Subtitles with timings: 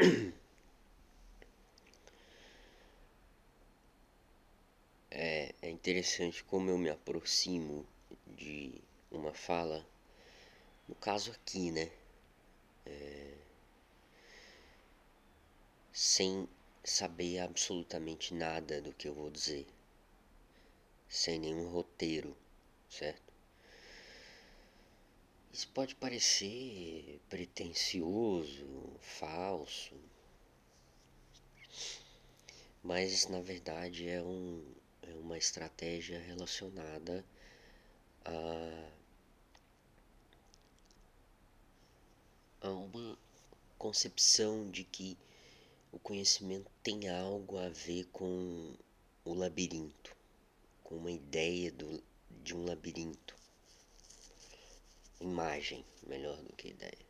[5.12, 7.86] É, é interessante como eu me aproximo
[8.26, 9.86] de uma fala,
[10.88, 11.90] no caso aqui, né?
[12.86, 13.34] É,
[15.92, 16.48] sem
[16.82, 19.68] saber absolutamente nada do que eu vou dizer,
[21.10, 22.34] sem nenhum roteiro,
[22.88, 23.29] certo?
[25.52, 29.96] Isso pode parecer pretensioso, falso,
[32.82, 34.64] mas na verdade é, um,
[35.02, 37.24] é uma estratégia relacionada
[38.24, 38.90] a,
[42.60, 43.18] a uma
[43.76, 45.18] concepção de que
[45.90, 48.76] o conhecimento tem algo a ver com
[49.24, 50.16] o labirinto,
[50.84, 52.00] com uma ideia do,
[52.44, 53.39] de um labirinto.
[55.20, 57.06] Imagem, melhor do que ideia.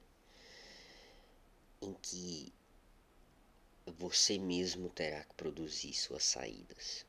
[1.80, 2.52] Em que
[3.86, 7.06] você mesmo terá que produzir suas saídas.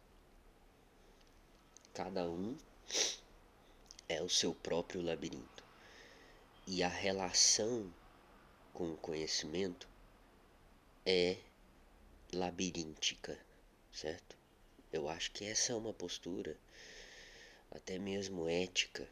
[1.94, 2.56] Cada um
[4.08, 5.64] é o seu próprio labirinto.
[6.67, 7.92] E a relação
[8.73, 9.90] com o conhecimento
[11.06, 11.38] é
[12.31, 13.38] labiríntica,
[13.92, 14.38] certo?
[14.92, 16.58] Eu acho que essa é uma postura,
[17.72, 19.09] até mesmo ética,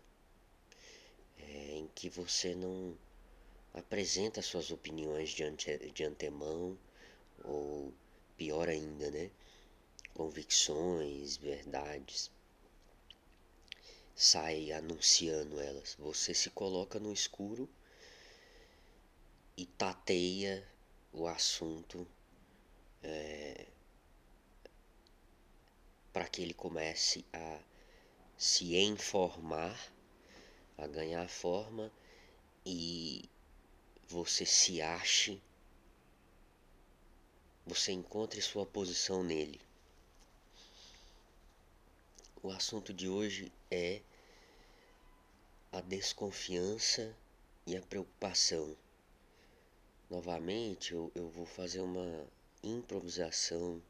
[1.39, 2.97] é, em que você não
[3.73, 6.77] apresenta suas opiniões de, ante, de antemão,
[7.43, 7.93] ou
[8.37, 9.29] pior ainda, né?
[10.13, 12.31] Convicções, verdades.
[14.15, 15.95] Sai anunciando elas.
[15.99, 17.69] Você se coloca no escuro
[19.55, 20.67] e tateia
[21.13, 22.07] o assunto
[23.03, 23.65] é,
[26.11, 27.59] para que ele comece a
[28.37, 29.77] se informar,
[30.81, 31.91] a ganhar forma
[32.65, 33.29] e
[34.07, 35.41] você se ache,
[37.65, 39.61] você encontre sua posição nele.
[42.41, 44.01] O assunto de hoje é
[45.71, 47.15] a desconfiança
[47.67, 48.75] e a preocupação.
[50.09, 52.25] Novamente, eu, eu vou fazer uma
[52.63, 53.81] improvisação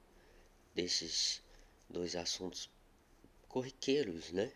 [0.76, 1.42] desses
[1.90, 2.70] dois assuntos
[3.48, 4.52] corriqueiros, né?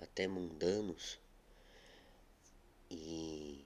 [0.00, 1.18] Até mundanos.
[2.90, 3.64] E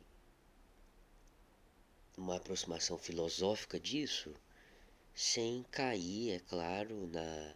[2.16, 4.34] uma aproximação filosófica disso,
[5.14, 7.54] sem cair, é claro, na,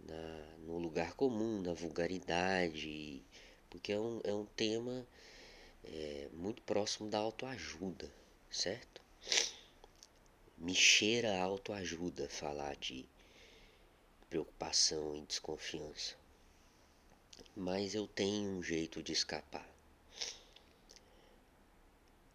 [0.00, 3.22] na, no lugar comum, na vulgaridade,
[3.70, 5.06] porque é um, é um tema
[5.84, 8.12] é, muito próximo da autoajuda,
[8.50, 9.04] certo?
[10.64, 13.04] me cheira a autoajuda falar de
[14.30, 16.23] preocupação e desconfiança.
[17.56, 19.68] Mas eu tenho um jeito de escapar.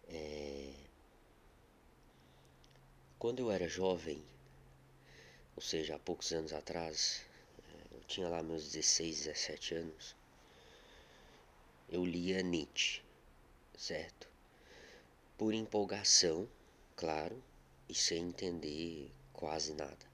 [0.08, 0.72] É...
[3.18, 4.22] Quando eu era jovem,
[5.54, 7.22] ou seja, há poucos anos atrás,
[7.58, 10.16] é, eu tinha lá meus 16, 17 anos,
[11.90, 13.02] eu lia Nietzsche,
[13.76, 14.26] certo?
[15.36, 16.48] Por empolgação,
[16.96, 17.42] claro,
[17.88, 20.10] e sem entender quase nada.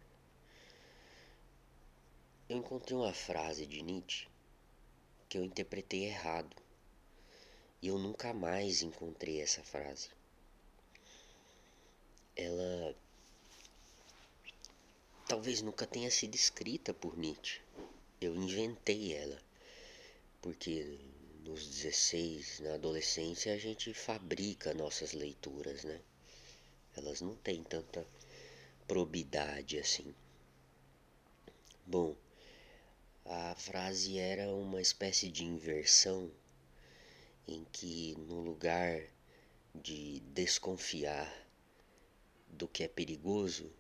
[2.49, 4.27] Eu encontrei uma frase de Nietzsche
[5.29, 6.57] que eu interpretei errado
[7.83, 10.09] e eu nunca mais encontrei essa frase.
[12.35, 12.95] Ela
[15.27, 17.61] talvez nunca tenha sido escrita por Nietzsche.
[18.21, 19.41] Eu inventei ela,
[20.41, 20.99] porque
[21.45, 26.01] nos 16, na adolescência, a gente fabrica nossas leituras, né?
[26.97, 28.07] elas não têm tanta
[28.89, 30.15] probidade assim.
[31.87, 32.17] Bom,
[33.29, 36.31] a frase era uma espécie de inversão
[37.49, 39.03] em que no lugar
[39.75, 41.33] de desconfiar
[42.49, 43.73] do que é perigoso,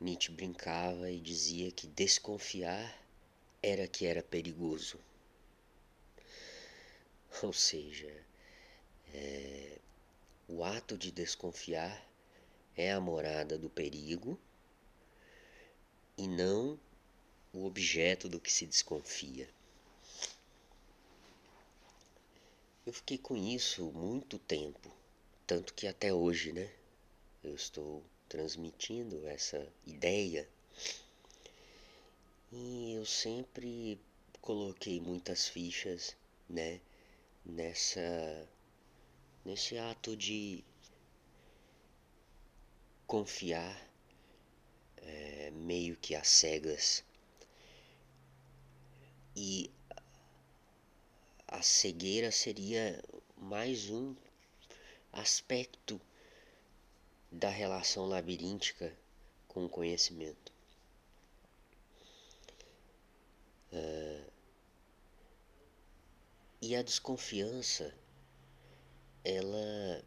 [0.00, 3.00] Nietzsche brincava e dizia que desconfiar
[3.62, 4.98] era que era perigoso.
[7.42, 8.14] Ou seja,
[9.12, 9.78] é,
[10.48, 12.08] o ato de desconfiar
[12.76, 14.38] é a morada do perigo
[16.16, 16.78] e não
[17.52, 19.48] o objeto do que se desconfia.
[22.84, 24.90] Eu fiquei com isso muito tempo,
[25.46, 26.70] tanto que até hoje, né,
[27.44, 30.48] eu estou transmitindo essa ideia.
[32.50, 34.00] E eu sempre
[34.40, 36.16] coloquei muitas fichas,
[36.48, 36.80] né,
[37.44, 38.48] nessa
[39.44, 40.64] nesse ato de
[43.06, 43.90] confiar
[44.96, 47.04] é, meio que às cegas.
[49.34, 49.70] E
[51.48, 53.02] a cegueira seria
[53.36, 54.14] mais um
[55.12, 56.00] aspecto
[57.30, 58.96] da relação labiríntica
[59.48, 60.52] com o conhecimento.
[63.72, 64.30] Uh,
[66.60, 67.94] e a desconfiança,
[69.24, 70.04] ela,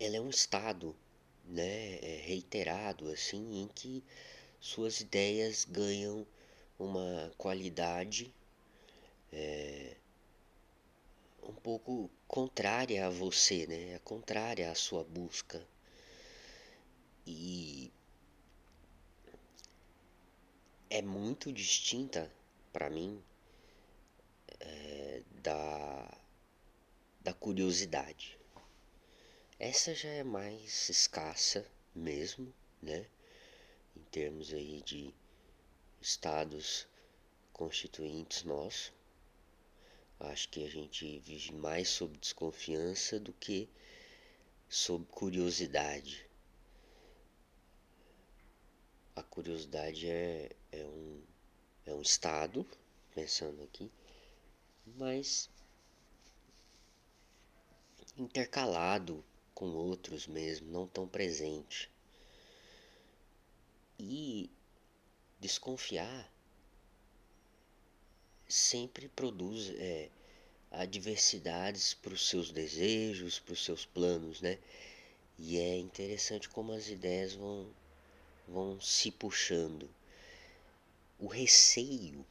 [0.00, 0.96] ela é um estado,
[1.44, 4.02] né, é reiterado assim, em que
[4.62, 6.24] suas ideias ganham
[6.78, 8.32] uma qualidade
[9.32, 9.96] é,
[11.42, 13.94] um pouco contrária a você, né?
[13.94, 15.66] É contrária à sua busca.
[17.26, 17.92] E
[20.88, 22.30] é muito distinta
[22.72, 23.20] para mim
[24.60, 26.18] é, da,
[27.20, 28.38] da curiosidade.
[29.58, 33.04] Essa já é mais escassa mesmo, né?
[33.96, 35.14] Em termos aí de
[36.00, 36.86] estados
[37.52, 38.92] constituintes nossos.
[40.18, 43.68] Acho que a gente vive mais sob desconfiança do que
[44.68, 46.26] sob curiosidade.
[49.14, 51.22] A curiosidade é, é, um,
[51.86, 52.66] é um estado,
[53.14, 53.90] pensando aqui,
[54.86, 55.50] mas
[58.16, 59.24] intercalado
[59.54, 61.90] com outros mesmo, não tão presente.
[64.04, 64.50] E
[65.38, 66.28] desconfiar
[68.48, 70.10] sempre produz é,
[70.72, 74.58] adversidades para os seus desejos, para os seus planos, né?
[75.38, 77.72] E é interessante como as ideias vão,
[78.48, 79.88] vão se puxando.
[81.16, 82.26] O receio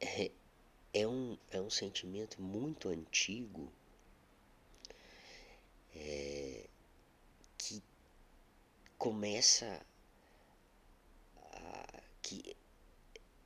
[0.00, 0.30] é,
[0.94, 3.72] é, um, é um sentimento muito antigo
[5.96, 6.69] é,
[9.00, 9.80] começa
[11.54, 12.54] a, que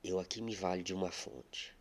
[0.03, 1.73] eu aqui me valho de uma fonte.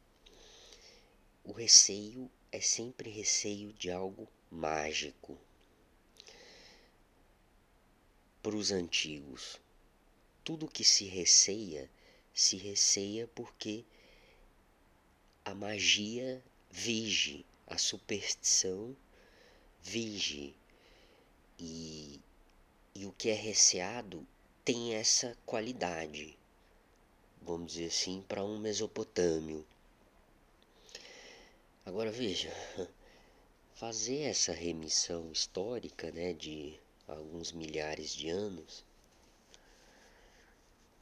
[1.44, 5.36] O receio é sempre receio de algo mágico.
[8.44, 9.60] Para os antigos,
[10.44, 11.90] tudo que se receia,
[12.32, 13.84] se receia porque
[15.44, 18.96] a magia vige, a superstição
[19.82, 20.56] vige.
[21.58, 22.22] E,
[22.96, 24.26] e o que é receado
[24.64, 26.38] tem essa qualidade
[27.46, 29.66] vamos dizer assim, para um Mesopotâmio.
[31.86, 32.52] Agora veja,
[33.76, 38.86] fazer essa remissão histórica né, de alguns milhares de anos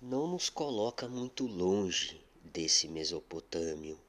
[0.01, 3.99] não nos coloca muito longe desse Mesopotâmio,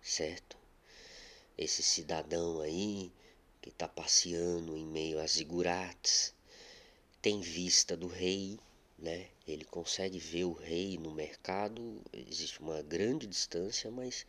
[0.00, 0.56] certo?
[1.58, 3.10] Esse cidadão aí
[3.60, 6.32] que está passeando em meio às zigurates,
[7.24, 8.60] tem vista do rei,
[8.98, 9.30] né?
[9.48, 14.26] Ele consegue ver o rei no mercado, existe uma grande distância, mas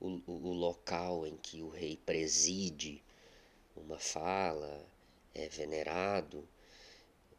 [0.00, 3.04] o, o, local em que o rei preside
[3.76, 4.88] uma fala,
[5.34, 6.48] é venerado,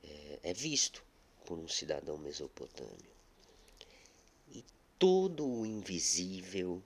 [0.03, 1.03] é, é visto
[1.47, 3.11] por um cidadão mesopotâmio.
[4.51, 4.63] E
[4.99, 6.79] todo o invisível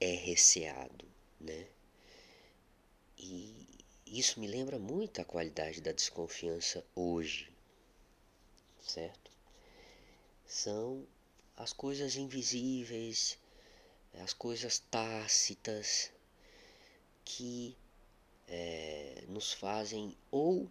[0.00, 1.04] é receado,
[1.40, 1.66] né?
[3.18, 3.65] E
[4.06, 7.52] isso me lembra muito a qualidade da desconfiança hoje,
[8.80, 9.30] certo?
[10.46, 11.06] São
[11.56, 13.38] as coisas invisíveis,
[14.22, 16.10] as coisas tácitas
[17.24, 17.76] que
[18.48, 20.70] é, nos fazem ou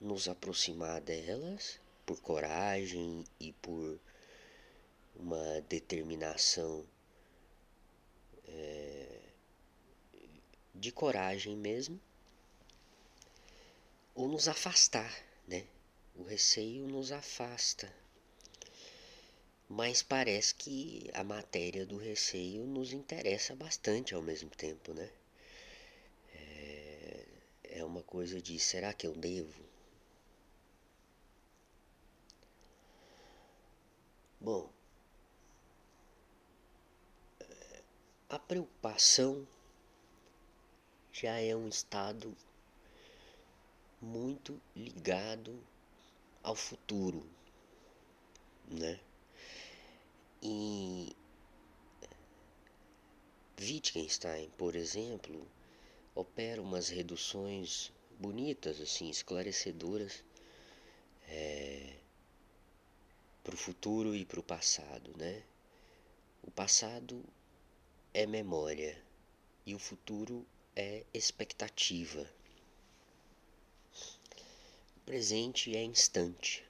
[0.00, 3.98] nos aproximar delas por coragem e por
[5.14, 6.84] uma determinação
[8.48, 9.20] é,
[10.74, 12.00] de coragem mesmo,
[14.16, 15.14] ou nos afastar,
[15.46, 15.66] né?
[16.14, 17.94] O receio nos afasta.
[19.68, 25.10] Mas parece que a matéria do receio nos interessa bastante ao mesmo tempo, né?
[26.34, 27.26] É,
[27.64, 29.62] é uma coisa de será que eu devo?
[34.40, 34.70] Bom,
[38.30, 39.46] a preocupação
[41.12, 42.34] já é um estado
[44.06, 45.60] muito ligado
[46.40, 47.28] ao futuro,
[48.68, 49.00] né?
[50.40, 51.14] E
[53.60, 55.44] Wittgenstein, por exemplo,
[56.14, 60.22] opera umas reduções bonitas, assim, esclarecedoras
[61.26, 61.96] é,
[63.42, 65.42] para o futuro e para o passado, né?
[66.44, 67.24] O passado
[68.14, 68.96] é memória
[69.66, 70.46] e o futuro
[70.76, 72.24] é expectativa
[75.06, 76.66] presente é instante.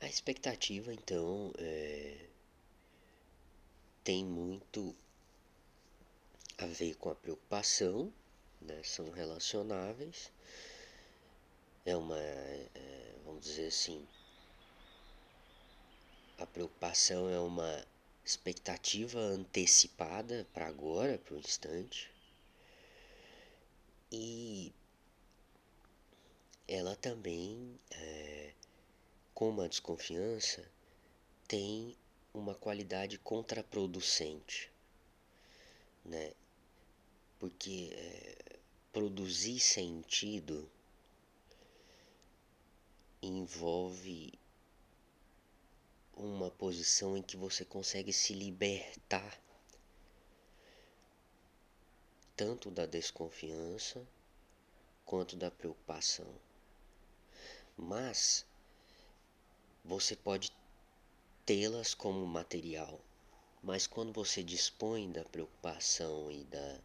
[0.00, 2.26] A expectativa, então, é,
[4.04, 4.94] tem muito
[6.58, 8.12] a ver com a preocupação,
[8.60, 8.80] né?
[8.84, 10.30] são relacionáveis.
[11.84, 14.06] É uma, é, vamos dizer assim,
[16.38, 17.84] a preocupação é uma
[18.24, 22.15] expectativa antecipada para agora, para o instante.
[24.10, 24.72] E
[26.68, 28.52] ela também, é,
[29.34, 30.64] como a desconfiança,
[31.48, 31.96] tem
[32.32, 34.70] uma qualidade contraproducente,
[36.04, 36.32] né?
[37.38, 38.58] Porque é,
[38.92, 40.70] produzir sentido
[43.22, 44.32] envolve
[46.14, 49.38] uma posição em que você consegue se libertar
[52.36, 54.06] tanto da desconfiança
[55.06, 56.28] quanto da preocupação.
[57.76, 58.44] Mas
[59.82, 60.52] você pode
[61.46, 63.00] tê-las como material,
[63.62, 66.78] mas quando você dispõe da preocupação e da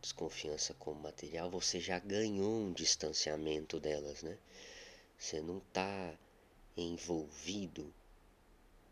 [0.00, 4.38] desconfiança como material, você já ganhou um distanciamento delas, né?
[5.18, 6.16] Você não está
[6.76, 7.92] envolvido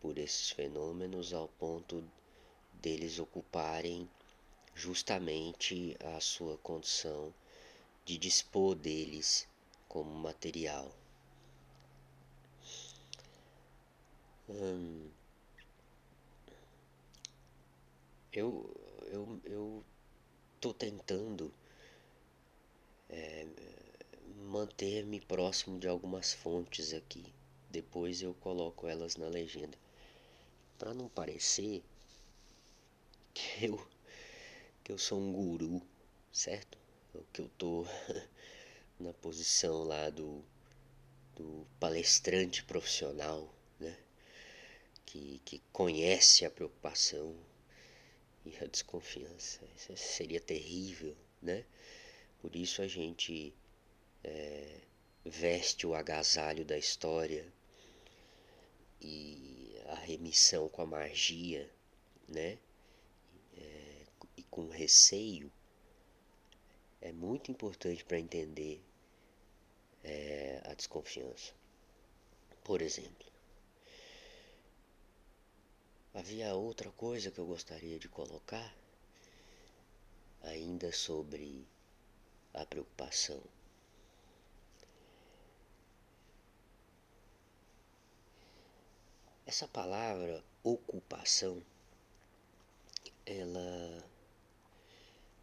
[0.00, 2.04] por esses fenômenos ao ponto
[2.74, 4.10] deles ocuparem
[4.76, 7.34] justamente a sua condição
[8.04, 9.48] de dispor deles
[9.88, 10.94] como material.
[14.48, 15.10] Hum,
[18.32, 18.70] eu,
[19.10, 19.84] eu, eu
[20.60, 21.52] tô tentando
[23.08, 23.46] é,
[24.46, 27.32] manter-me próximo de algumas fontes aqui.
[27.70, 29.76] Depois eu coloco elas na legenda.
[30.78, 31.82] Para não parecer
[33.34, 33.86] que eu,
[34.86, 35.82] que eu sou um guru,
[36.32, 36.78] certo?
[37.32, 37.84] Que eu tô
[39.00, 40.44] na posição lá do,
[41.34, 43.98] do palestrante profissional, né?
[45.04, 47.36] Que, que conhece a preocupação
[48.44, 49.58] e a desconfiança.
[49.76, 51.64] Isso seria terrível, né?
[52.38, 53.52] Por isso a gente
[54.22, 54.82] é,
[55.24, 57.52] veste o agasalho da história
[59.00, 61.68] e a remissão com a magia,
[62.28, 62.56] né?
[64.56, 65.52] Com receio
[67.02, 68.82] é muito importante para entender
[70.02, 71.52] é, a desconfiança.
[72.64, 73.26] Por exemplo,
[76.14, 78.74] havia outra coisa que eu gostaria de colocar
[80.40, 81.68] ainda sobre
[82.54, 83.42] a preocupação.
[89.44, 91.62] Essa palavra ocupação,
[93.26, 94.15] ela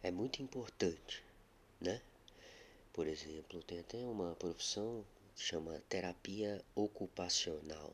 [0.04, 1.24] é muito importante,
[1.80, 2.02] né?
[2.92, 5.02] Por exemplo, tem até uma profissão
[5.34, 7.90] que chama terapia ocupacional.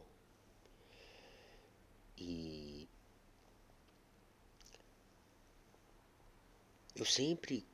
[2.19, 2.89] E
[6.97, 7.65] eu sempre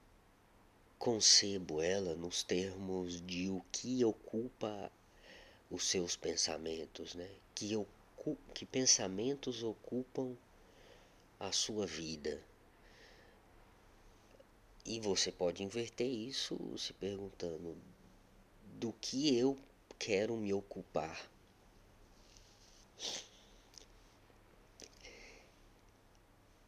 [0.99, 4.93] concebo ela nos termos de o que ocupa
[5.71, 7.29] os seus pensamentos, né?
[7.55, 7.73] Que
[8.53, 10.37] que pensamentos ocupam
[11.41, 12.45] a sua vida.
[14.87, 17.77] E você pode inverter isso se perguntando
[18.79, 19.59] do que eu
[19.99, 21.29] quero me ocupar.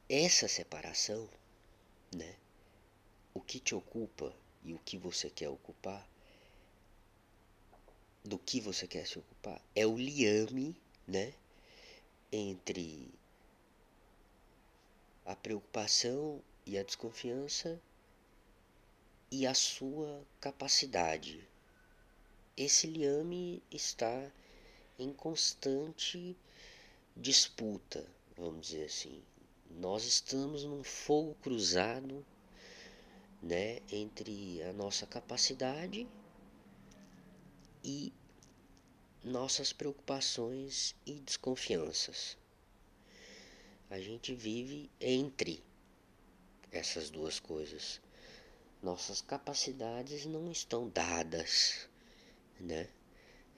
[0.09, 1.29] Essa separação,
[2.15, 2.35] né?
[3.33, 4.35] O que te ocupa
[4.65, 6.09] e o que você quer ocupar,
[8.25, 11.33] do que você quer se ocupar, é o liame, né?
[12.31, 13.11] entre
[15.25, 17.81] a preocupação e a desconfiança
[19.31, 21.47] e a sua capacidade.
[22.57, 24.33] Esse liame está
[24.99, 26.37] em constante
[27.17, 28.07] disputa,
[28.37, 29.23] vamos dizer assim.
[29.71, 32.25] Nós estamos num fogo cruzado,
[33.43, 36.09] né, entre a nossa capacidade
[37.85, 38.13] e
[39.23, 42.37] nossas preocupações e desconfianças.
[43.91, 45.63] A gente vive entre
[46.71, 48.01] essas duas coisas.
[48.83, 51.89] Nossas capacidades não estão dadas,
[52.61, 52.89] né?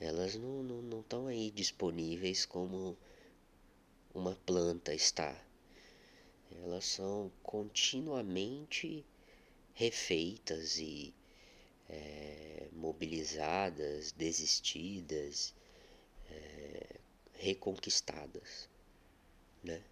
[0.01, 2.97] Elas não, não, não estão aí disponíveis como
[4.15, 5.39] uma planta está.
[6.51, 9.05] Elas são continuamente
[9.75, 11.15] refeitas e
[11.89, 15.55] é, mobilizadas, desistidas,
[16.31, 16.97] é,
[17.35, 18.69] reconquistadas,
[19.63, 19.83] né?